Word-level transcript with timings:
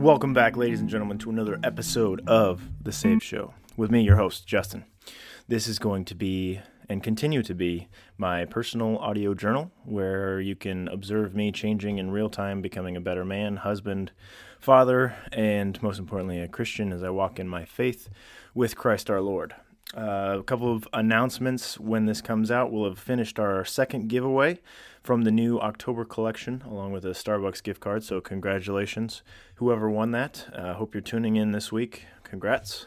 Welcome 0.00 0.32
back, 0.32 0.56
ladies 0.56 0.80
and 0.80 0.88
gentlemen, 0.88 1.18
to 1.18 1.28
another 1.28 1.60
episode 1.62 2.26
of 2.26 2.70
The 2.82 2.90
Saved 2.90 3.22
Show 3.22 3.52
with 3.76 3.90
me, 3.90 4.00
your 4.00 4.16
host, 4.16 4.46
Justin. 4.46 4.86
This 5.46 5.68
is 5.68 5.78
going 5.78 6.06
to 6.06 6.14
be 6.14 6.62
and 6.88 7.02
continue 7.02 7.42
to 7.42 7.54
be 7.54 7.88
my 8.16 8.46
personal 8.46 8.96
audio 8.96 9.34
journal 9.34 9.70
where 9.84 10.40
you 10.40 10.56
can 10.56 10.88
observe 10.88 11.34
me 11.34 11.52
changing 11.52 11.98
in 11.98 12.10
real 12.10 12.30
time, 12.30 12.62
becoming 12.62 12.96
a 12.96 13.00
better 13.00 13.26
man, 13.26 13.56
husband, 13.56 14.10
father, 14.58 15.16
and 15.32 15.82
most 15.82 15.98
importantly, 15.98 16.40
a 16.40 16.48
Christian 16.48 16.94
as 16.94 17.02
I 17.02 17.10
walk 17.10 17.38
in 17.38 17.46
my 17.46 17.66
faith 17.66 18.08
with 18.54 18.76
Christ 18.76 19.10
our 19.10 19.20
Lord. 19.20 19.54
Uh, 19.96 20.36
a 20.38 20.42
couple 20.44 20.72
of 20.72 20.86
announcements 20.92 21.78
when 21.80 22.06
this 22.06 22.20
comes 22.20 22.50
out. 22.50 22.70
We'll 22.70 22.88
have 22.88 22.98
finished 22.98 23.40
our 23.40 23.64
second 23.64 24.08
giveaway 24.08 24.60
from 25.02 25.22
the 25.22 25.32
new 25.32 25.58
October 25.58 26.04
collection, 26.04 26.62
along 26.64 26.92
with 26.92 27.04
a 27.04 27.10
Starbucks 27.10 27.62
gift 27.62 27.80
card. 27.80 28.04
So, 28.04 28.20
congratulations, 28.20 29.22
whoever 29.56 29.90
won 29.90 30.12
that. 30.12 30.46
I 30.54 30.58
uh, 30.58 30.74
hope 30.74 30.94
you're 30.94 31.00
tuning 31.00 31.36
in 31.36 31.50
this 31.50 31.72
week. 31.72 32.04
Congrats. 32.22 32.86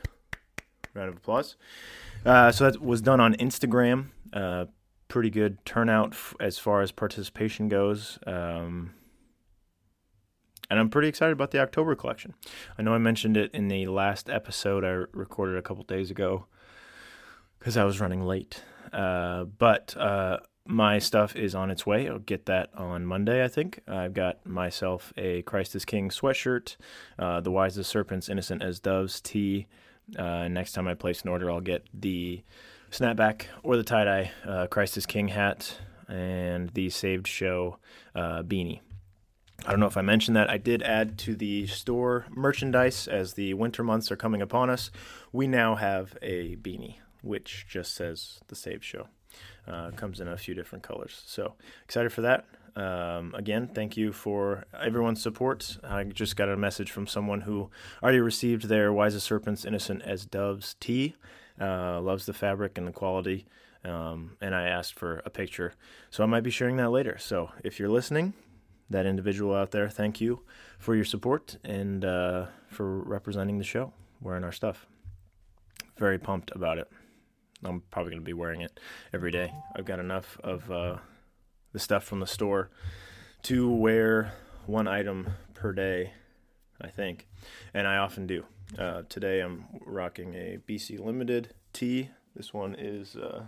Round 0.94 1.10
of 1.10 1.18
applause. 1.18 1.58
Uh, 2.26 2.52
so 2.52 2.70
that 2.70 2.82
was 2.82 3.02
done 3.02 3.20
on 3.20 3.34
Instagram. 3.36 4.10
Uh, 4.32 4.66
pretty 5.10 5.30
good 5.30 5.64
turnout 5.66 6.14
f- 6.14 6.36
as 6.40 6.58
far 6.58 6.82
as 6.82 6.92
participation 6.92 7.68
goes. 7.68 8.18
Um, 8.26 8.94
and 10.70 10.80
I'm 10.80 10.90
pretty 10.90 11.08
excited 11.08 11.34
about 11.34 11.52
the 11.52 11.60
October 11.60 11.96
collection. 11.96 12.34
I 12.78 12.82
know 12.82 12.94
I 12.94 12.98
mentioned 12.98 13.36
it 13.36 13.52
in 13.54 13.68
the 13.68 13.88
last 13.88 14.30
episode 14.30 14.86
I 14.86 15.06
recorded 15.18 15.58
a 15.58 15.62
couple 15.62 15.84
days 15.84 16.10
ago 16.10 16.46
because 17.64 17.78
I 17.78 17.86
was 17.86 18.02
running 18.02 18.26
late. 18.26 18.62
Uh, 18.92 19.46
but 19.46 19.96
uh, 19.96 20.40
my 20.68 21.00
stuff 21.00 21.34
is 21.38 21.56
on 21.56 21.72
its 21.72 21.86
way. 21.86 22.10
I'll 22.10 22.20
get 22.20 22.46
that 22.48 22.70
on 22.76 23.06
Monday, 23.06 23.42
I 23.42 23.48
think. 23.48 23.80
I've 23.88 24.14
got 24.14 24.46
myself 24.46 25.14
a 25.16 25.44
Christ 25.44 25.74
is 25.74 25.86
King 25.86 26.10
sweatshirt, 26.10 26.76
uh, 27.18 27.40
the 27.40 27.52
Wise 27.52 27.78
as 27.78 27.88
Serpents, 27.88 28.28
Innocent 28.28 28.62
as 28.62 28.82
Doves 28.82 29.22
tee, 29.22 29.68
uh, 30.20 30.50
next 30.50 30.74
time 30.74 30.90
I 30.90 30.94
place 30.94 31.22
an 31.22 31.30
order, 31.30 31.50
I'll 31.50 31.62
get 31.62 31.86
the 31.94 32.44
snapback 32.92 33.46
or 33.64 33.78
the 33.78 33.84
tie 33.84 34.04
dye 34.04 34.32
uh, 34.46 34.68
Christ 34.68 34.98
is 34.98 35.06
King 35.06 35.30
hat 35.30 35.80
and 36.10 36.70
the 36.72 36.90
Saved 36.90 37.28
Show 37.28 37.78
uh, 38.14 38.44
beanie. 38.44 38.82
I 39.66 39.72
don't 39.72 39.80
know 39.80 39.88
if 39.88 39.96
I 39.96 40.02
mentioned 40.02 40.36
that. 40.36 40.50
I 40.50 40.58
did 40.58 40.84
add 40.84 41.18
to 41.20 41.36
the 41.36 41.66
store 41.68 42.26
merchandise 42.30 43.08
as 43.08 43.36
the 43.36 43.54
winter 43.54 43.84
months 43.84 44.12
are 44.12 44.18
coming 44.18 44.42
upon 44.42 44.70
us. 44.70 44.92
We 45.32 45.48
now 45.48 45.76
have 45.76 46.18
a 46.22 46.58
beanie, 46.58 46.98
which 47.24 47.66
just 47.68 47.96
says 47.96 48.40
the 48.48 48.56
Saved 48.56 48.84
Show. 48.84 49.08
Uh, 49.68 49.90
comes 49.92 50.20
in 50.20 50.28
a 50.28 50.38
few 50.38 50.54
different 50.54 50.84
colors. 50.84 51.24
So 51.26 51.54
excited 51.86 52.12
for 52.12 52.22
that. 52.22 52.46
Um, 52.76 53.34
again, 53.36 53.68
thank 53.68 53.98
you 53.98 54.12
for 54.12 54.66
everyone's 54.80 55.22
support. 55.22 55.78
I 55.84 56.04
just 56.04 56.36
got 56.36 56.50
a 56.50 56.58
message 56.58 56.92
from 56.92 57.08
someone 57.08 57.42
who 57.42 57.70
already 58.02 58.20
received 58.20 58.68
their 58.68 58.92
Wise 58.92 59.16
as 59.16 59.24
Serpents, 59.24 59.66
Innocent 59.66 60.02
as 60.04 60.26
Doves 60.26 60.76
tee. 60.80 61.16
Uh, 61.60 62.02
loves 62.02 62.26
the 62.26 62.34
fabric 62.34 62.78
and 62.78 62.88
the 62.88 62.92
quality. 62.92 63.46
Um, 63.86 64.38
and 64.42 64.56
I 64.56 64.68
asked 64.68 64.98
for 64.98 65.22
a 65.26 65.30
picture. 65.30 65.74
So 66.10 66.24
I 66.24 66.26
might 66.26 66.44
be 66.44 66.52
sharing 66.52 66.78
that 66.78 66.90
later. 66.90 67.18
So 67.20 67.52
if 67.64 67.80
you're 67.80 67.90
listening, 67.90 68.34
that 68.90 69.06
individual 69.06 69.54
out 69.56 69.72
there, 69.72 69.90
thank 69.90 70.20
you 70.22 70.42
for 70.80 70.96
your 70.96 71.06
support 71.06 71.58
and 71.64 72.04
uh, 72.04 72.48
for 72.70 73.00
representing 73.00 73.58
the 73.58 73.64
show, 73.64 73.94
wearing 74.22 74.44
our 74.44 74.52
stuff. 74.52 74.88
Very 75.98 76.18
pumped 76.18 76.52
about 76.56 76.78
it. 76.78 76.90
I'm 77.66 77.82
probably 77.92 78.12
going 78.12 78.22
to 78.22 78.26
be 78.26 78.34
wearing 78.34 78.62
it 78.62 78.80
every 79.14 79.32
day. 79.32 79.54
I've 79.76 79.86
got 79.86 80.00
enough 80.00 80.38
of 80.44 80.70
uh, 80.70 80.98
the 81.72 81.80
stuff 81.80 82.04
from 82.04 82.20
the 82.20 82.28
store 82.28 82.70
to 83.44 83.70
wear 83.70 84.34
one 84.66 84.88
item 84.88 85.28
per 85.54 85.74
day, 85.74 86.14
I 86.82 86.88
think, 86.88 87.28
and 87.74 87.88
I 87.88 87.98
often 87.98 88.28
do. 88.28 88.46
Uh, 88.78 89.04
today 89.08 89.42
I'm 89.42 89.66
rocking 89.86 90.34
a 90.34 90.60
BC 90.68 91.00
Limited 91.00 91.54
tee. 91.74 92.10
This 92.36 92.54
one 92.54 92.76
is 92.76 93.16
uh, 93.16 93.44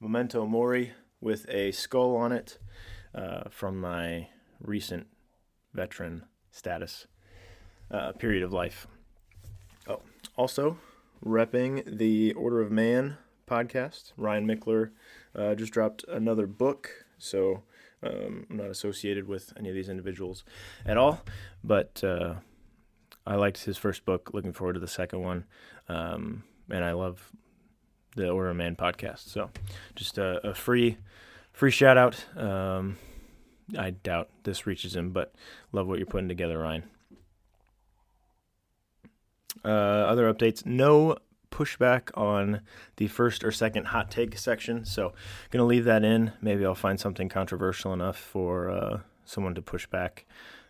Memento 0.00 0.46
Mori 0.46 0.92
with 1.20 1.48
a 1.48 1.72
skull 1.72 2.16
on 2.16 2.32
it 2.32 2.58
uh, 3.14 3.44
from 3.50 3.80
my 3.80 4.28
recent 4.60 5.06
veteran 5.72 6.24
status 6.50 7.06
uh, 7.90 8.12
period 8.12 8.42
of 8.42 8.52
life. 8.52 8.86
Oh, 9.88 10.00
also 10.36 10.78
repping 11.24 11.98
the 11.98 12.32
Order 12.32 12.60
of 12.60 12.70
Man 12.70 13.18
podcast. 13.46 14.12
Ryan 14.16 14.46
Michler 14.46 14.90
uh, 15.34 15.54
just 15.54 15.72
dropped 15.72 16.04
another 16.08 16.46
book 16.46 17.06
so 17.18 17.62
um, 18.02 18.46
I'm 18.50 18.56
not 18.56 18.70
associated 18.70 19.26
with 19.26 19.52
any 19.56 19.68
of 19.68 19.74
these 19.74 19.88
individuals 19.88 20.44
at 20.84 20.96
all. 20.96 21.22
But 21.64 22.02
uh, 22.04 22.34
I 23.26 23.36
liked 23.36 23.64
his 23.64 23.76
first 23.76 24.04
book. 24.04 24.30
Looking 24.32 24.52
forward 24.52 24.74
to 24.74 24.80
the 24.80 24.88
second 24.88 25.22
one. 25.22 25.44
Um, 25.88 26.44
and 26.70 26.84
I 26.84 26.92
love 26.92 27.32
the 28.16 28.28
Order 28.28 28.50
of 28.50 28.56
Man 28.56 28.76
podcast. 28.76 29.28
So 29.28 29.50
just 29.94 30.18
a, 30.18 30.46
a 30.48 30.54
free 30.54 30.98
free 31.52 31.70
shout 31.70 31.96
out. 31.96 32.24
Um, 32.36 32.98
I 33.76 33.90
doubt 33.90 34.30
this 34.44 34.66
reaches 34.66 34.94
him, 34.94 35.10
but 35.10 35.34
love 35.72 35.86
what 35.86 35.98
you're 35.98 36.06
putting 36.06 36.28
together, 36.28 36.58
Ryan. 36.58 36.84
Uh, 39.64 39.68
other 39.68 40.32
updates: 40.32 40.64
no 40.64 41.16
pushback 41.56 42.10
on 42.14 42.60
the 42.96 43.08
first 43.08 43.42
or 43.42 43.50
second 43.50 43.86
hot 43.86 44.10
take 44.10 44.36
section. 44.38 44.84
So, 44.84 45.14
going 45.50 45.62
to 45.62 45.64
leave 45.64 45.84
that 45.86 46.04
in. 46.04 46.32
Maybe 46.42 46.66
I'll 46.66 46.74
find 46.74 47.00
something 47.00 47.30
controversial 47.30 47.94
enough 47.94 48.18
for 48.18 48.70
uh, 48.70 49.00
someone 49.24 49.54
to 49.54 49.62
push 49.62 49.86
back. 49.86 50.26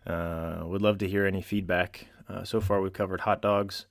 Uh, 0.07 0.61
would 0.63 0.83
love 0.83 0.99
to 0.99 1.09
hear 1.09 1.27
any 1.27 1.43
feedback. 1.43 2.07
Uh, 2.29 2.45
so 2.45 2.61
far, 2.61 2.81
we've 2.81 2.93
covered 2.93 3.23
hot 3.23 3.43
dogs 3.43 3.87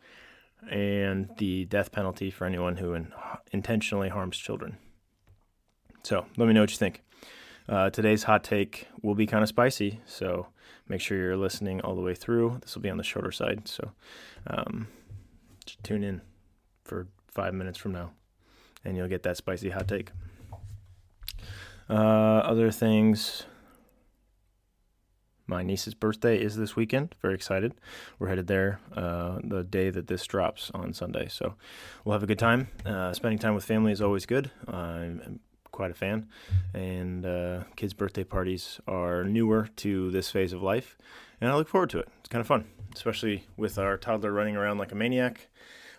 and 0.72 1.29
the 1.38 1.66
death 1.66 1.91
penalty 1.91 2.31
for 2.31 2.45
anyone 2.45 2.78
who 2.78 2.94
in- 2.94 3.11
intentionally 3.51 4.07
harms 4.07 4.38
children. 4.38 4.78
So, 6.03 6.25
let 6.38 6.47
me 6.47 6.53
know 6.53 6.61
what 6.61 6.72
you 6.72 6.78
think. 6.78 7.01
Uh, 7.67 7.89
today's 7.89 8.23
hot 8.23 8.44
take 8.44 8.88
will 9.01 9.16
be 9.16 9.28
kind 9.28 9.44
of 9.44 9.50
spicy, 9.50 10.00
so 10.05 10.47
make 10.88 11.01
sure 11.01 11.17
you're 11.17 11.35
listening 11.35 11.81
all 11.81 11.95
the 11.95 12.01
way 12.01 12.16
through. 12.16 12.59
This 12.61 12.73
will 12.73 12.84
be 12.84 12.91
on 12.91 12.97
the 12.97 13.03
shorter 13.03 13.31
side, 13.31 13.67
so 13.67 13.91
um, 14.47 14.88
tune 15.84 16.03
in 16.03 16.22
for 16.85 17.07
five 17.28 17.53
minutes 17.53 17.78
from 17.78 17.91
now, 17.91 18.12
and 18.85 18.96
you'll 18.96 19.09
get 19.09 19.23
that 19.23 19.35
spicy 19.35 19.72
hot 19.72 19.88
take. 19.88 20.12
Uh, 21.90 21.94
other 21.94 22.72
things. 22.72 23.44
My 25.47 25.62
niece's 25.62 25.94
birthday 25.94 26.41
is 26.41 26.56
this 26.56 26.75
weekend. 26.75 27.13
Very 27.22 27.35
excited. 27.35 27.75
We're 28.18 28.29
headed 28.29 28.47
there 28.47 28.79
uh, 28.96 29.40
the 29.44 29.63
day 29.63 29.91
that 29.91 30.07
this 30.07 30.25
drops 30.25 30.72
on 30.73 30.94
Sunday. 30.94 31.28
So 31.28 31.53
we'll 32.03 32.13
have 32.13 32.23
a 32.23 32.28
good 32.28 32.40
time. 32.40 32.69
Uh, 32.84 33.13
spending 33.13 33.38
time 33.38 33.53
with 33.53 33.63
family 33.63 33.91
is 33.91 34.02
always 34.02 34.25
good. 34.25 34.50
I'm 34.67 35.40
quite 35.72 35.91
a 35.91 35.94
fan. 35.94 36.28
And 36.73 37.28
uh, 37.28 37.66
kids' 37.75 37.94
birthday 37.94 38.23
parties 38.23 38.79
are 38.88 39.23
newer 39.23 39.69
to 39.75 40.09
this 40.09 40.31
phase 40.31 40.52
of 40.52 40.63
life. 40.63 40.97
And 41.40 41.52
I 41.52 41.56
look 41.56 41.67
forward 41.67 41.91
to 41.91 42.00
it. 42.00 42.07
It's 42.22 42.29
kind 42.29 42.41
of 42.41 42.47
fun, 42.47 42.66
especially 42.96 43.46
with 43.56 43.78
our 43.78 43.97
toddler 43.97 44.31
running 44.31 44.56
around 44.56 44.79
like 44.79 44.91
a 44.91 44.96
maniac. 44.96 45.50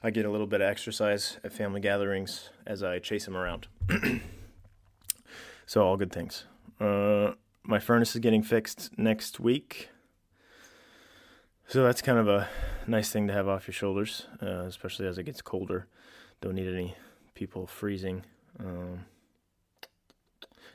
I 0.03 0.11
get 0.11 0.27
a 0.27 0.31
little 0.31 0.47
bit 0.47 0.61
of 0.61 0.69
exercise 0.69 1.39
at 1.43 1.53
family 1.53 1.81
gatherings 1.81 2.51
as 2.67 2.83
I 2.83 2.99
chase 2.99 3.27
him 3.27 3.37
around. 3.37 3.67
so, 5.67 5.85
all 5.85 5.97
good 5.97 6.13
things. 6.13 6.45
Uh, 6.79 7.33
my 7.63 7.79
furnace 7.79 8.15
is 8.15 8.21
getting 8.21 8.43
fixed 8.43 8.91
next 8.99 9.41
week. 9.41 9.91
So, 11.67 11.83
that's 11.83 12.03
kind 12.03 12.19
of 12.19 12.29
a 12.29 12.49
nice 12.87 13.11
thing 13.11 13.27
to 13.29 13.33
have 13.33 13.49
off 13.49 13.67
your 13.67 13.75
shoulders, 13.75 14.27
uh, 14.43 14.65
especially 14.67 15.07
as 15.07 15.19
it 15.19 15.25
gets 15.25 15.41
colder. 15.41 15.87
Don't 16.41 16.55
need 16.55 16.69
any 16.69 16.95
people 17.35 17.67
freezing. 17.67 18.25
Um, 18.61 19.07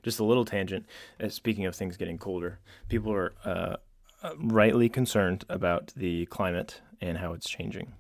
just 0.04 0.20
a 0.20 0.24
little 0.24 0.46
tangent. 0.46 0.86
Uh, 1.24 1.30
speaking 1.30 1.66
of 1.66 1.76
things 1.76 1.96
getting 1.96 2.18
colder, 2.18 2.60
people 2.90 3.14
are 3.14 3.34
uh, 3.46 3.76
uh 4.24 4.32
rightly 4.38 4.90
concerned 4.90 5.46
about 5.48 5.94
the 5.96 6.26
climate 6.28 6.82
and 7.00 7.20
how 7.20 7.34
it's 7.34 7.48
changing 7.48 7.94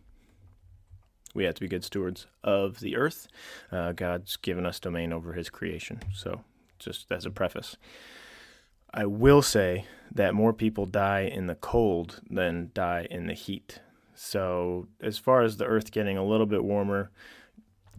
we 1.33 1.43
have 1.45 1.55
to 1.55 1.61
be 1.61 1.67
good 1.67 1.83
stewards 1.83 2.27
of 2.43 2.79
the 2.79 2.95
earth. 2.95 3.27
Uh, 3.71 3.91
God's 3.91 4.35
given 4.37 4.65
us 4.65 4.79
domain 4.79 5.13
over 5.13 5.33
his 5.33 5.49
creation. 5.49 6.01
So, 6.13 6.41
just 6.79 7.11
as 7.11 7.25
a 7.25 7.31
preface, 7.31 7.77
I 8.93 9.05
will 9.05 9.41
say 9.41 9.85
that 10.13 10.33
more 10.33 10.53
people 10.53 10.85
die 10.85 11.21
in 11.21 11.47
the 11.47 11.55
cold 11.55 12.21
than 12.29 12.71
die 12.73 13.07
in 13.09 13.27
the 13.27 13.33
heat. 13.33 13.79
So, 14.13 14.87
as 15.01 15.17
far 15.17 15.41
as 15.41 15.57
the 15.57 15.65
earth 15.65 15.91
getting 15.91 16.17
a 16.17 16.25
little 16.25 16.45
bit 16.45 16.63
warmer, 16.63 17.11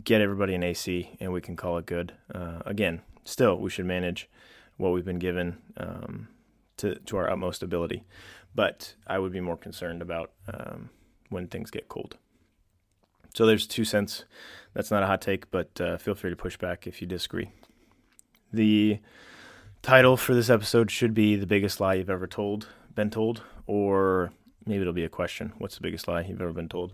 get 0.05 0.21
everybody 0.21 0.55
an 0.55 0.63
AC 0.63 1.17
and 1.21 1.33
we 1.33 1.41
can 1.41 1.57
call 1.57 1.79
it 1.79 1.87
good. 1.87 2.13
Uh, 2.35 2.61
again, 2.67 3.01
still, 3.25 3.59
we 3.59 3.71
should 3.71 3.87
manage 3.87 4.29
what 4.77 4.93
we've 4.93 5.05
been 5.05 5.19
given 5.19 5.59
um, 5.77 6.29
to, 6.77 6.97
to 6.97 7.17
our 7.17 7.31
utmost 7.31 7.63
ability. 7.63 8.05
But 8.55 8.95
I 9.07 9.19
would 9.19 9.33
be 9.33 9.41
more 9.41 9.57
concerned 9.57 10.03
about 10.03 10.33
um, 10.53 10.91
when 11.31 11.47
things 11.47 11.71
get 11.71 11.89
cold. 11.89 12.17
So 13.35 13.47
there's 13.47 13.67
two 13.67 13.85
cents. 13.85 14.25
That's 14.75 14.91
not 14.91 15.03
a 15.03 15.07
hot 15.07 15.23
take, 15.23 15.51
but 15.51 15.81
uh, 15.81 15.97
feel 15.99 16.15
free 16.15 16.31
to 16.31 16.37
push 16.37 16.57
back 16.57 16.87
if 16.87 17.01
you 17.01 17.07
disagree. 17.07 17.51
The 18.53 18.99
title 19.83 20.17
for 20.17 20.35
this 20.35 20.51
episode 20.51 20.91
should 20.91 21.15
be 21.15 21.37
"The 21.37 21.47
Biggest 21.47 21.81
Lie 21.81 21.95
You've 21.95 22.11
Ever 22.11 22.27
Told," 22.27 22.69
been 22.95 23.11
told, 23.11 23.43
or 23.67 24.33
maybe 24.67 24.83
it'll 24.83 24.93
be 24.93 25.05
a 25.05 25.09
question. 25.09 25.53
What's 25.59 25.77
the 25.77 25.83
biggest 25.83 26.09
lie 26.09 26.23
you've 26.23 26.41
ever 26.41 26.53
been 26.53 26.69
told? 26.69 26.93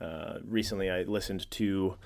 Uh, 0.00 0.38
recently, 0.44 0.90
I 0.90 1.02
listened 1.02 1.50
to 1.52 1.96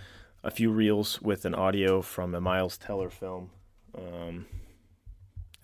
a 0.42 0.50
few 0.50 0.70
reels 0.70 1.20
with 1.22 1.44
an 1.44 1.54
audio 1.54 2.02
from 2.02 2.34
a 2.34 2.40
Miles 2.40 2.76
Teller 2.78 3.10
film. 3.10 3.50
Um, 3.96 4.46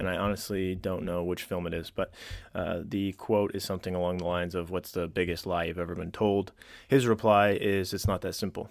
and 0.02 0.10
I 0.10 0.16
honestly 0.16 0.74
don't 0.74 1.04
know 1.04 1.22
which 1.22 1.44
film 1.44 1.64
it 1.68 1.72
is, 1.72 1.90
but 1.90 2.12
uh, 2.56 2.80
the 2.82 3.12
quote 3.12 3.54
is 3.54 3.62
something 3.62 3.94
along 3.94 4.18
the 4.18 4.24
lines 4.24 4.56
of, 4.56 4.68
What's 4.68 4.90
the 4.90 5.06
biggest 5.06 5.46
lie 5.46 5.64
you've 5.64 5.78
ever 5.78 5.94
been 5.94 6.10
told? 6.10 6.50
His 6.88 7.06
reply 7.06 7.50
is, 7.50 7.94
It's 7.94 8.08
not 8.08 8.20
that 8.22 8.34
simple. 8.34 8.68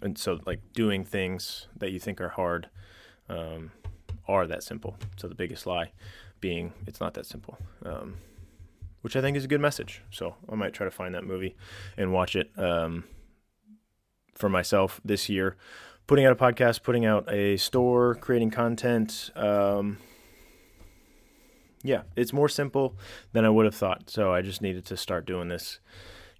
And 0.00 0.16
so, 0.16 0.38
like, 0.46 0.60
doing 0.74 1.04
things 1.04 1.66
that 1.76 1.90
you 1.90 1.98
think 1.98 2.20
are 2.20 2.28
hard 2.28 2.68
um, 3.28 3.72
are 4.28 4.46
that 4.46 4.62
simple. 4.62 4.96
So, 5.16 5.26
the 5.26 5.34
biggest 5.34 5.66
lie 5.66 5.90
being, 6.40 6.72
It's 6.86 7.00
not 7.00 7.14
that 7.14 7.26
simple. 7.26 7.58
Um, 7.84 8.18
which 9.00 9.16
I 9.16 9.20
think 9.20 9.36
is 9.36 9.44
a 9.44 9.48
good 9.48 9.60
message. 9.60 10.02
So, 10.12 10.36
I 10.48 10.54
might 10.54 10.72
try 10.72 10.84
to 10.84 10.90
find 10.92 11.16
that 11.16 11.24
movie 11.24 11.56
and 11.96 12.12
watch 12.12 12.36
it 12.36 12.56
um, 12.56 13.02
for 14.36 14.48
myself 14.48 15.00
this 15.04 15.28
year 15.28 15.56
putting 16.06 16.24
out 16.24 16.32
a 16.32 16.36
podcast, 16.36 16.82
putting 16.82 17.04
out 17.04 17.30
a 17.32 17.56
store, 17.56 18.14
creating 18.14 18.50
content. 18.50 19.30
Um, 19.34 19.98
yeah, 21.82 22.02
it's 22.16 22.32
more 22.32 22.48
simple 22.48 22.96
than 23.32 23.44
I 23.44 23.50
would 23.50 23.64
have 23.64 23.74
thought. 23.74 24.10
So 24.10 24.32
I 24.32 24.42
just 24.42 24.62
needed 24.62 24.84
to 24.86 24.96
start 24.96 25.26
doing 25.26 25.48
this, 25.48 25.78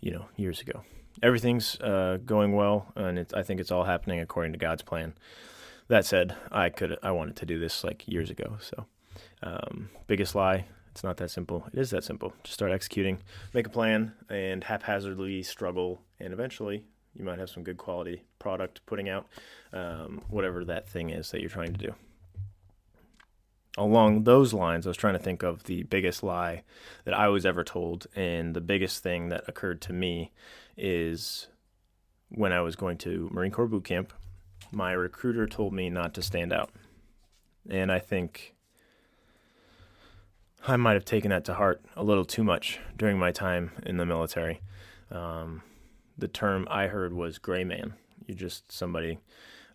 you 0.01 0.11
know, 0.11 0.27
years 0.37 0.61
ago. 0.61 0.83
Everything's 1.23 1.81
uh, 1.81 2.19
going 2.25 2.55
well, 2.55 2.93
and 2.95 3.27
I 3.35 3.43
think 3.43 3.61
it's 3.61 3.71
all 3.71 3.85
happening 3.85 4.21
according 4.21 4.53
to 4.53 4.59
God's 4.59 4.83
plan. 4.83 5.15
That 5.89 6.05
said, 6.05 6.35
I 6.51 6.69
could 6.69 6.99
I 7.03 7.13
wanted 7.13 7.37
to 7.37 7.47
do 7.47 7.59
this 7.59 7.85
like 7.85 8.07
years 8.07 8.29
ago. 8.29 8.59
So, 8.61 8.87
um, 9.43 9.89
biggest 10.07 10.35
lie. 10.35 10.67
It's 10.91 11.05
not 11.05 11.19
that 11.19 11.31
simple. 11.31 11.65
It 11.73 11.79
is 11.79 11.91
that 11.91 12.05
simple. 12.05 12.33
Just 12.43 12.55
start 12.55 12.73
executing, 12.73 13.19
make 13.53 13.67
a 13.67 13.71
plan, 13.71 14.13
and 14.29 14.65
haphazardly 14.65 15.43
struggle, 15.43 16.01
and 16.19 16.33
eventually 16.33 16.85
you 17.15 17.25
might 17.25 17.39
have 17.39 17.51
some 17.51 17.63
good 17.63 17.77
quality 17.77 18.23
product 18.47 18.81
putting 18.87 19.09
out, 19.09 19.27
um, 19.73 20.23
whatever 20.29 20.65
that 20.65 20.89
thing 20.89 21.11
is 21.11 21.33
that 21.33 21.41
you're 21.41 21.51
trying 21.51 21.73
to 21.73 21.87
do. 21.87 21.93
Along 23.77 24.23
those 24.23 24.55
lines, 24.55 24.87
I 24.87 24.91
was 24.91 24.97
trying 24.97 25.15
to 25.15 25.19
think 25.19 25.43
of 25.43 25.65
the 25.65 25.83
biggest 25.83 26.23
lie 26.23 26.63
that 27.05 27.13
I 27.13 27.27
was 27.27 27.45
ever 27.45 27.65
told, 27.65 28.07
and 28.15 28.55
the 28.55 28.61
biggest 28.61 29.03
thing 29.03 29.31
that 29.31 29.43
occurred 29.49 29.81
to 29.83 29.93
me 29.93 30.31
is 30.77 31.49
when 32.29 32.53
I 32.53 32.61
was 32.61 32.77
going 32.77 32.99
to 32.99 33.29
Marine 33.33 33.51
Corps 33.51 33.67
boot 33.67 33.83
camp, 33.83 34.13
my 34.71 34.93
recruiter 34.93 35.49
told 35.49 35.73
me 35.73 35.91
not 35.91 36.15
to 36.15 36.23
stand 36.23 36.53
out. 36.53 36.71
And 37.69 37.91
I 37.91 37.99
think 37.99 38.55
I 40.69 40.77
might 40.77 40.95
have 40.95 41.05
taken 41.05 41.31
that 41.31 41.45
to 41.47 41.55
heart 41.55 41.83
a 41.97 42.05
little 42.05 42.25
too 42.25 42.45
much 42.45 42.79
during 42.97 43.19
my 43.19 43.33
time 43.33 43.73
in 43.85 43.97
the 43.97 44.07
military. 44.07 44.61
Um, 45.11 45.63
the 46.17 46.29
term 46.29 46.69
I 46.71 46.87
heard 46.87 47.13
was 47.13 47.39
gray 47.39 47.65
man. 47.65 47.95
You're 48.27 48.37
just 48.37 48.71
somebody 48.71 49.19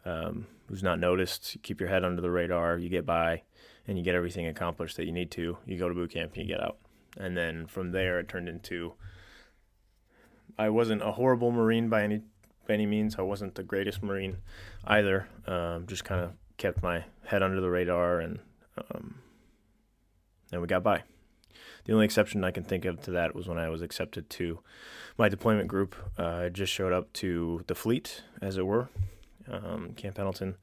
um, 0.05 0.47
who's 0.67 0.83
not 0.83 0.99
noticed. 0.99 1.55
You 1.55 1.61
keep 1.61 1.79
your 1.79 1.89
head 1.89 2.03
under 2.03 2.21
the 2.21 2.31
radar. 2.31 2.77
You 2.77 2.89
get 2.89 3.05
by, 3.05 3.43
and 3.87 3.97
you 3.97 4.03
get 4.03 4.15
everything 4.15 4.47
accomplished 4.47 4.97
that 4.97 5.05
you 5.05 5.11
need 5.11 5.31
to. 5.31 5.57
You 5.65 5.77
go 5.77 5.89
to 5.89 5.95
boot 5.95 6.11
camp, 6.11 6.33
and 6.35 6.43
you 6.43 6.53
get 6.53 6.63
out, 6.63 6.77
and 7.17 7.35
then 7.35 7.67
from 7.67 7.91
there 7.91 8.19
it 8.19 8.27
turned 8.27 8.49
into. 8.49 8.93
I 10.57 10.69
wasn't 10.69 11.01
a 11.01 11.13
horrible 11.13 11.51
Marine 11.51 11.89
by 11.89 12.03
any 12.03 12.21
by 12.67 12.73
any 12.75 12.85
means. 12.85 13.15
I 13.17 13.23
wasn't 13.23 13.55
the 13.55 13.63
greatest 13.63 14.03
Marine 14.03 14.37
either. 14.85 15.27
Um, 15.47 15.87
just 15.87 16.03
kind 16.03 16.21
of 16.21 16.31
kept 16.57 16.83
my 16.83 17.05
head 17.25 17.41
under 17.41 17.61
the 17.61 17.69
radar, 17.69 18.19
and 18.19 18.39
um, 18.77 19.15
and 20.51 20.61
we 20.61 20.67
got 20.67 20.83
by. 20.83 21.03
The 21.85 21.93
only 21.93 22.05
exception 22.05 22.43
I 22.43 22.51
can 22.51 22.63
think 22.63 22.85
of 22.85 23.01
to 23.03 23.11
that 23.11 23.35
was 23.35 23.47
when 23.47 23.57
I 23.57 23.69
was 23.69 23.81
accepted 23.81 24.29
to 24.31 24.59
my 25.17 25.29
deployment 25.29 25.67
group. 25.67 25.95
Uh, 26.17 26.27
I 26.45 26.49
just 26.49 26.71
showed 26.71 26.93
up 26.93 27.11
to 27.13 27.63
the 27.67 27.75
fleet, 27.75 28.23
as 28.41 28.57
it 28.57 28.65
were, 28.65 28.89
um, 29.49 29.93
Camp 29.95 30.15
Pendleton. 30.15 30.55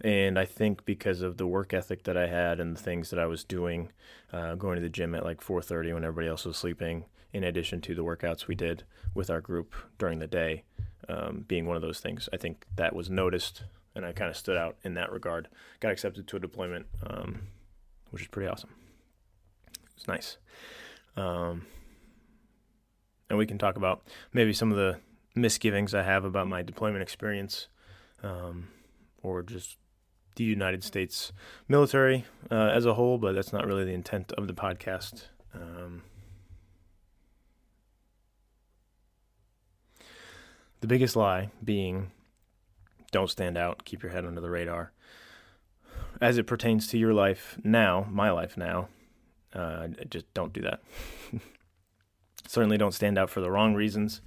And 0.00 0.38
I 0.38 0.44
think 0.44 0.84
because 0.84 1.22
of 1.22 1.36
the 1.36 1.46
work 1.46 1.74
ethic 1.74 2.04
that 2.04 2.16
I 2.16 2.28
had 2.28 2.60
and 2.60 2.76
the 2.76 2.80
things 2.80 3.10
that 3.10 3.18
I 3.18 3.26
was 3.26 3.44
doing, 3.44 3.90
uh, 4.32 4.54
going 4.54 4.76
to 4.76 4.82
the 4.82 4.88
gym 4.88 5.14
at 5.14 5.24
like 5.24 5.40
4:30 5.40 5.92
when 5.92 6.04
everybody 6.04 6.28
else 6.28 6.44
was 6.44 6.56
sleeping, 6.56 7.06
in 7.32 7.44
addition 7.44 7.80
to 7.82 7.94
the 7.94 8.04
workouts 8.04 8.46
we 8.46 8.54
did 8.54 8.84
with 9.12 9.28
our 9.28 9.40
group 9.40 9.74
during 9.98 10.18
the 10.18 10.26
day, 10.26 10.62
um, 11.08 11.44
being 11.48 11.66
one 11.66 11.76
of 11.76 11.82
those 11.82 12.00
things, 12.00 12.28
I 12.32 12.36
think 12.36 12.64
that 12.76 12.94
was 12.94 13.10
noticed, 13.10 13.64
and 13.94 14.06
I 14.06 14.12
kind 14.12 14.30
of 14.30 14.36
stood 14.36 14.56
out 14.56 14.76
in 14.84 14.94
that 14.94 15.10
regard. 15.10 15.48
Got 15.80 15.92
accepted 15.92 16.28
to 16.28 16.36
a 16.36 16.40
deployment, 16.40 16.86
um, 17.04 17.48
which 18.10 18.22
is 18.22 18.28
pretty 18.28 18.48
awesome. 18.48 18.70
It's 19.98 20.06
nice. 20.06 20.38
Um, 21.16 21.66
and 23.28 23.36
we 23.36 23.46
can 23.46 23.58
talk 23.58 23.76
about 23.76 24.02
maybe 24.32 24.52
some 24.52 24.70
of 24.70 24.76
the 24.76 25.00
misgivings 25.34 25.92
I 25.92 26.04
have 26.04 26.24
about 26.24 26.46
my 26.46 26.62
deployment 26.62 27.02
experience, 27.02 27.66
um, 28.22 28.68
or 29.24 29.42
just 29.42 29.76
the 30.36 30.44
United 30.44 30.84
States 30.84 31.32
military 31.66 32.26
uh, 32.48 32.70
as 32.72 32.86
a 32.86 32.94
whole. 32.94 33.18
But 33.18 33.34
that's 33.34 33.52
not 33.52 33.66
really 33.66 33.84
the 33.84 33.92
intent 33.92 34.30
of 34.32 34.46
the 34.46 34.54
podcast. 34.54 35.24
Um, 35.52 36.02
the 40.80 40.86
biggest 40.86 41.16
lie 41.16 41.50
being 41.64 42.12
don't 43.10 43.30
stand 43.30 43.58
out, 43.58 43.84
keep 43.84 44.04
your 44.04 44.12
head 44.12 44.24
under 44.24 44.40
the 44.40 44.50
radar. 44.50 44.92
As 46.20 46.38
it 46.38 46.46
pertains 46.46 46.86
to 46.88 46.98
your 46.98 47.12
life 47.12 47.58
now, 47.64 48.06
my 48.08 48.30
life 48.30 48.56
now, 48.56 48.88
uh, 49.54 49.88
just 50.10 50.32
don't 50.34 50.52
do 50.52 50.62
that. 50.62 50.80
Certainly 52.46 52.78
don't 52.78 52.94
stand 52.94 53.18
out 53.18 53.30
for 53.30 53.40
the 53.40 53.50
wrong 53.50 53.74
reasons. 53.74 54.22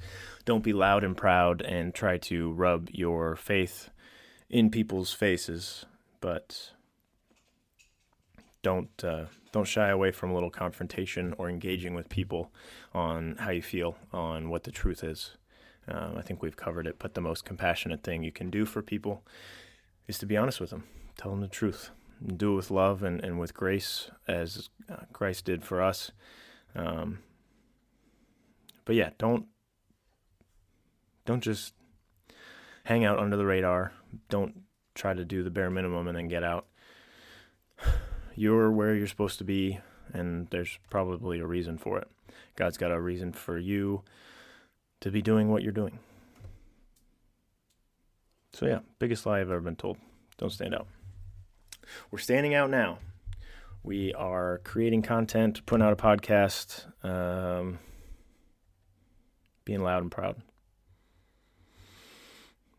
Don't 0.46 0.64
be 0.64 0.74
loud 0.74 1.04
and 1.04 1.18
proud 1.18 1.62
and 1.62 1.94
try 1.94 2.18
to 2.20 2.52
rub 2.52 2.90
your 2.92 3.36
faith 3.36 3.90
in 4.50 4.70
people's 4.70 5.14
faces, 5.14 5.86
but 6.20 6.72
don't 8.62 9.04
uh, 9.04 9.26
don't 9.52 9.68
shy 9.68 9.90
away 9.90 10.12
from 10.12 10.32
a 10.32 10.34
little 10.34 10.50
confrontation 10.50 11.34
or 11.38 11.50
engaging 11.50 11.96
with 11.96 12.10
people 12.10 12.52
on 12.94 13.38
how 13.40 13.50
you 13.50 13.62
feel 13.62 13.98
on 14.14 14.50
what 14.50 14.64
the 14.64 14.72
truth 14.72 15.04
is. 15.04 15.32
Um, 15.88 16.16
I 16.16 16.22
think 16.22 16.42
we've 16.42 16.56
covered 16.56 16.86
it, 16.86 16.98
but 17.00 17.16
the 17.16 17.22
most 17.22 17.44
compassionate 17.44 18.04
thing 18.04 18.24
you 18.24 18.32
can 18.32 18.50
do 18.50 18.66
for 18.66 18.82
people 18.82 19.24
is 20.08 20.20
to 20.20 20.26
be 20.26 20.38
honest 20.38 20.62
with 20.62 20.70
them. 20.70 20.84
Tell 21.18 21.32
them 21.32 21.42
the 21.42 21.48
truth 21.48 21.90
do 22.26 22.54
it 22.54 22.56
with 22.56 22.72
love 22.72 23.04
and, 23.04 23.24
and 23.24 23.40
with 23.40 23.54
grace 23.54 24.12
as 24.28 24.70
uh, 24.90 25.06
Christ 25.14 25.46
did 25.46 25.64
for 25.64 25.82
us. 25.82 26.12
Um, 26.76 27.20
but 28.86 28.96
yeah, 28.96 29.12
don't 29.18 29.46
don't 31.26 31.42
just 31.42 31.74
hang 32.86 33.06
out 33.06 33.20
under 33.20 33.38
the 33.38 33.46
radar. 33.46 33.94
Don't 34.30 34.62
try 34.96 35.14
to 35.14 35.26
do 35.26 35.44
the 35.44 35.50
bare 35.50 35.70
minimum 35.70 36.08
and 36.08 36.18
then 36.18 36.28
get 36.28 36.44
out. 36.44 36.68
You're 38.36 38.72
where 38.72 38.96
you're 38.96 39.08
supposed 39.08 39.38
to 39.40 39.44
be, 39.44 39.80
and 40.14 40.48
there's 40.52 40.80
probably 40.90 41.40
a 41.40 41.46
reason 41.46 41.78
for 41.78 42.00
it. 42.00 42.08
God's 42.56 42.78
got 42.78 42.92
a 42.92 43.00
reason 43.00 43.34
for 43.34 43.58
you 43.58 44.04
to 45.02 45.12
be 45.12 45.22
doing 45.22 45.50
what 45.50 45.62
you're 45.62 45.74
doing. 45.74 46.00
So 48.54 48.66
yeah, 48.68 48.80
biggest 49.00 49.26
lie 49.26 49.42
I've 49.42 49.52
ever 49.52 49.60
been 49.60 49.76
told. 49.76 49.98
Don't 50.38 50.50
stand 50.50 50.74
out 50.74 50.88
we're 52.10 52.20
standing 52.20 52.54
out 52.54 52.70
now. 52.70 53.00
We 53.84 54.14
are 54.14 54.62
creating 54.64 55.02
content, 55.02 55.66
putting 55.66 55.86
out 55.86 55.94
a 55.94 55.96
podcast, 55.96 56.86
um, 57.04 57.80
being 59.66 59.82
loud 59.82 60.04
and 60.04 60.12
proud. 60.12 60.42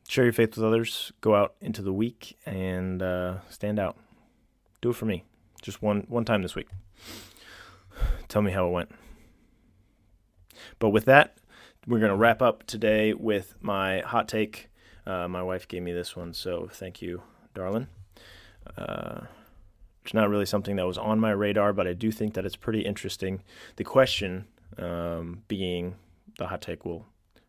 Share 0.08 0.24
your 0.24 0.32
faith 0.32 0.56
with 0.56 0.64
others. 0.64 1.12
Go 1.20 1.34
out 1.34 1.54
into 1.60 1.82
the 1.82 1.92
week 1.92 2.36
and 2.44 3.02
uh, 3.02 3.40
stand 3.48 3.78
out. 3.78 3.96
Do 4.80 4.90
it 4.90 4.96
for 4.96 5.06
me, 5.06 5.24
just 5.60 5.82
one 5.82 6.04
one 6.08 6.24
time 6.24 6.42
this 6.42 6.54
week. 6.54 6.68
Tell 8.28 8.42
me 8.42 8.52
how 8.52 8.66
it 8.66 8.72
went. 8.72 8.90
But 10.78 10.90
with 10.90 11.06
that, 11.06 11.38
we're 11.86 11.98
going 11.98 12.10
to 12.10 12.16
wrap 12.16 12.42
up 12.42 12.66
today 12.66 13.14
with 13.14 13.54
my 13.60 14.00
hot 14.00 14.28
take. 14.28 14.68
Uh, 15.06 15.26
my 15.28 15.42
wife 15.42 15.66
gave 15.66 15.82
me 15.82 15.92
this 15.92 16.14
one, 16.14 16.32
so 16.32 16.68
thank 16.72 17.02
you, 17.02 17.22
darling. 17.54 17.88
Uh, 18.76 19.22
it's 20.04 20.14
not 20.14 20.28
really 20.28 20.46
something 20.46 20.76
that 20.76 20.86
was 20.86 20.98
on 20.98 21.20
my 21.20 21.30
radar, 21.30 21.72
but 21.72 21.86
I 21.86 21.92
do 21.92 22.10
think 22.10 22.34
that 22.34 22.44
it's 22.44 22.56
pretty 22.56 22.80
interesting. 22.80 23.42
The 23.76 23.84
question 23.84 24.46
um, 24.78 25.42
being 25.48 25.96
the 26.38 26.48
hot 26.48 26.62
take 26.62 26.84
will 26.84 27.06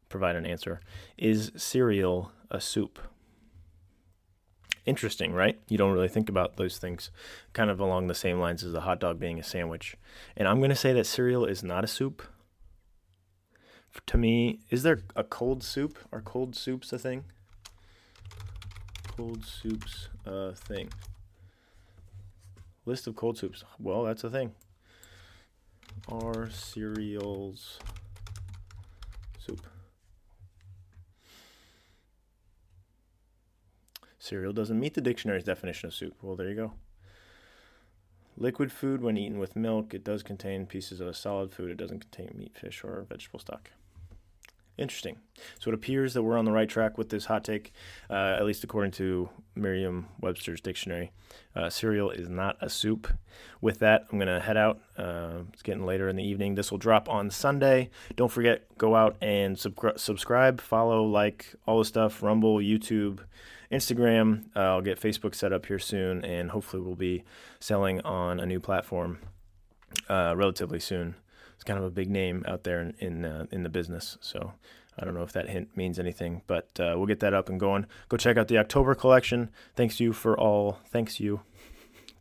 provide 0.10 0.36
an 0.36 0.46
answer 0.46 0.80
is 1.18 1.52
cereal 1.56 2.32
a 2.52 2.62
soup? 2.62 3.00
Interesting, 4.86 5.34
right? 5.34 5.60
You 5.70 5.78
don't 5.78 5.94
really 5.94 6.10
think 6.10 6.30
about 6.30 6.58
those 6.58 6.78
things 6.78 7.10
kind 7.54 7.70
of 7.70 7.80
along 7.80 8.08
the 8.08 8.14
same 8.14 8.40
lines 8.40 8.64
as 8.64 8.74
the 8.74 8.82
hot 8.82 9.00
dog 9.00 9.20
being 9.20 9.40
a 9.40 9.44
sandwich. 9.44 9.96
And 10.36 10.48
I'm 10.48 10.60
going 10.60 10.70
to 10.70 10.76
say 10.76 10.94
that 10.94 11.06
cereal 11.06 11.46
is 11.46 11.64
not 11.64 11.84
a 11.84 11.88
soup. 11.88 12.22
To 14.08 14.18
me, 14.18 14.60
is 14.70 14.84
there 14.84 15.02
a 15.16 15.24
cold 15.24 15.64
soup? 15.64 15.98
Are 16.12 16.22
cold 16.22 16.56
soups 16.56 16.92
a 16.92 17.00
thing? 17.00 17.24
Cold 19.16 19.46
soups 19.46 20.10
a 20.26 20.56
thing. 20.56 20.90
List 22.86 23.06
of 23.06 23.16
cold 23.16 23.38
soups. 23.38 23.64
Well, 23.80 24.04
that's 24.04 24.24
a 24.24 24.30
thing. 24.30 24.54
Are 26.08 26.50
cereals 26.50 27.80
soup? 29.38 29.62
Cereal 34.18 34.54
doesn't 34.54 34.80
meet 34.80 34.96
the 34.96 35.02
dictionary's 35.02 35.44
definition 35.44 35.88
of 35.88 35.94
soup. 35.94 36.16
Well, 36.22 36.36
there 36.36 36.50
you 36.50 36.56
go. 36.56 36.74
Liquid 38.36 38.72
food, 38.72 39.02
when 39.02 39.16
eaten 39.16 39.38
with 39.38 39.56
milk, 39.56 39.94
it 39.94 40.04
does 40.04 40.24
contain 40.24 40.66
pieces 40.66 41.00
of 41.00 41.08
a 41.08 41.14
solid 41.14 41.52
food. 41.52 41.70
It 41.70 41.78
doesn't 41.78 42.00
contain 42.00 42.34
meat, 42.36 42.58
fish, 42.58 42.84
or 42.84 43.06
vegetable 43.08 43.40
stock. 43.40 43.70
Interesting. 44.78 45.18
So 45.60 45.70
it 45.70 45.76
appears 45.76 46.14
that 46.14 46.24
we're 46.24 46.38
on 46.38 46.46
the 46.46 46.52
right 46.52 46.68
track 46.68 46.98
with 46.98 47.10
this 47.10 47.26
hot 47.26 47.44
take, 47.44 47.74
uh, 48.10 48.36
at 48.38 48.46
least 48.46 48.64
according 48.64 48.92
to 48.94 49.30
Merriam 49.56 50.08
Webster's 50.20 50.62
dictionary. 50.62 51.12
Uh, 51.56 51.70
cereal 51.70 52.10
is 52.10 52.28
not 52.28 52.58
a 52.60 52.70
soup. 52.70 53.08
With 53.62 53.80
that, 53.80 54.08
I'm 54.12 54.18
going 54.18 54.28
to 54.28 54.40
head 54.40 54.58
out. 54.58 54.80
Uh, 54.98 55.42
it's 55.54 55.62
getting 55.62 55.86
later 55.86 56.10
in 56.10 56.16
the 56.16 56.24
evening. 56.24 56.56
This 56.56 56.72
will 56.72 56.80
drop 56.80 57.08
on 57.08 57.30
Sunday. 57.30 57.92
Don't 58.16 58.32
forget, 58.32 58.66
go 58.78 58.96
out 58.96 59.16
and 59.22 59.58
sub- 59.58 59.98
subscribe, 59.98 60.60
follow, 60.60 61.04
like 61.04 61.54
all 61.68 61.78
the 61.78 61.86
stuff 61.86 62.24
Rumble, 62.24 62.58
YouTube, 62.58 63.20
Instagram. 63.72 64.46
Uh, 64.56 64.60
I'll 64.60 64.82
get 64.82 65.00
Facebook 65.00 65.36
set 65.36 65.54
up 65.54 65.68
here 65.68 65.80
soon, 65.80 66.26
and 66.26 66.50
hopefully, 66.50 66.82
we'll 66.82 66.96
be 66.96 67.24
selling 67.60 68.02
on 68.02 68.40
a 68.40 68.46
new 68.48 68.60
platform 68.60 69.20
uh, 70.10 70.34
relatively 70.36 70.80
soon 70.80 71.16
it's 71.64 71.70
kind 71.70 71.80
of 71.80 71.86
a 71.86 71.92
big 71.92 72.10
name 72.10 72.44
out 72.46 72.66
there 72.66 72.82
in 72.82 72.94
in, 73.00 73.24
uh, 73.24 73.46
in 73.50 73.64
the 73.64 73.70
business. 73.70 74.18
So 74.20 74.52
I 75.00 75.06
don't 75.06 75.14
know 75.14 75.24
if 75.24 75.32
that 75.32 75.48
hint 75.48 75.78
means 75.78 75.98
anything, 75.98 76.42
but 76.46 76.68
uh, 76.78 76.96
we'll 76.98 77.06
get 77.06 77.22
that 77.22 77.34
up 77.34 77.48
and 77.48 77.58
going. 77.58 77.86
Go 78.10 78.18
check 78.18 78.36
out 78.36 78.50
the 78.50 78.58
October 78.58 78.94
collection. 78.96 79.50
Thanks 79.74 79.98
you 80.02 80.12
for 80.12 80.38
all. 80.38 80.80
Thanks 80.90 81.22
you. 81.22 81.40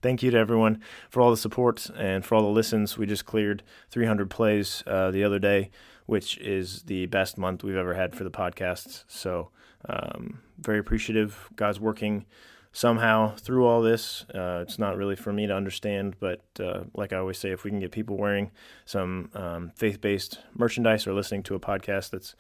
Thank 0.00 0.22
you 0.22 0.30
to 0.30 0.38
everyone 0.38 0.80
for 1.10 1.20
all 1.20 1.30
the 1.32 1.36
support 1.36 1.90
and 1.96 2.24
for 2.24 2.36
all 2.36 2.42
the 2.42 2.48
listens. 2.48 2.96
We 2.96 3.04
just 3.04 3.26
cleared 3.26 3.64
300 3.90 4.30
plays 4.30 4.84
uh, 4.86 5.10
the 5.10 5.24
other 5.24 5.40
day, 5.40 5.70
which 6.06 6.38
is 6.38 6.84
the 6.84 7.06
best 7.06 7.36
month 7.36 7.64
we've 7.64 7.74
ever 7.74 7.94
had 7.94 8.14
for 8.14 8.22
the 8.22 8.30
podcast. 8.30 9.02
So 9.08 9.50
um, 9.88 10.40
very 10.60 10.78
appreciative. 10.78 11.50
God's 11.56 11.80
working 11.80 12.26
somehow 12.72 13.36
through 13.36 13.66
all 13.66 13.82
this. 13.82 14.24
Uh, 14.34 14.60
it's 14.62 14.78
not 14.78 14.96
really 14.96 15.16
for 15.16 15.32
me 15.32 15.46
to 15.46 15.54
understand, 15.54 16.16
but 16.18 16.40
uh, 16.58 16.84
like 16.94 17.12
I 17.12 17.18
always 17.18 17.38
say, 17.38 17.50
if 17.50 17.64
we 17.64 17.70
can 17.70 17.80
get 17.80 17.92
people 17.92 18.16
wearing 18.16 18.50
some 18.86 19.30
um, 19.34 19.72
faith-based 19.76 20.38
merchandise 20.54 21.06
or 21.06 21.12
listening 21.12 21.42
to 21.44 21.54
a 21.54 21.60
podcast 21.60 22.10
that's 22.10 22.34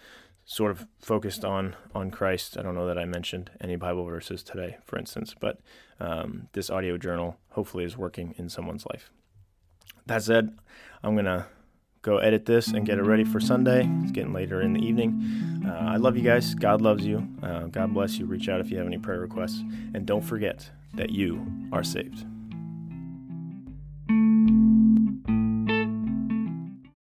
sort 0.44 0.72
of 0.72 0.86
focused 0.98 1.44
on 1.44 1.76
on 1.94 2.10
Christ, 2.10 2.56
I 2.58 2.62
don't 2.62 2.74
know 2.74 2.86
that 2.86 2.98
I 2.98 3.04
mentioned 3.04 3.50
any 3.60 3.76
Bible 3.76 4.04
verses 4.04 4.42
today, 4.42 4.78
for 4.84 4.98
instance, 4.98 5.34
but 5.38 5.60
um, 6.00 6.48
this 6.52 6.70
audio 6.70 6.96
journal 6.96 7.36
hopefully 7.50 7.84
is 7.84 7.96
working 7.96 8.34
in 8.38 8.48
someone's 8.48 8.86
life. 8.86 9.10
That 10.06 10.22
said, 10.22 10.58
I'm 11.02 11.14
gonna 11.14 11.46
go 12.00 12.18
edit 12.18 12.46
this 12.46 12.68
and 12.68 12.84
get 12.84 12.98
it 12.98 13.04
ready 13.04 13.22
for 13.22 13.38
Sunday. 13.38 13.88
It's 14.02 14.10
getting 14.10 14.32
later 14.32 14.60
in 14.60 14.72
the 14.72 14.84
evening. 14.84 15.51
Uh, 15.64 15.70
I 15.70 15.96
love 15.96 16.16
you 16.16 16.22
guys. 16.22 16.54
God 16.54 16.80
loves 16.80 17.06
you. 17.06 17.28
Uh, 17.42 17.64
God 17.66 17.94
bless 17.94 18.18
you. 18.18 18.26
Reach 18.26 18.48
out 18.48 18.60
if 18.60 18.70
you 18.70 18.78
have 18.78 18.86
any 18.86 18.98
prayer 18.98 19.20
requests. 19.20 19.62
And 19.94 20.06
don't 20.06 20.22
forget 20.22 20.68
that 20.94 21.10
you 21.10 21.46
are 21.72 21.84
saved. 21.84 22.26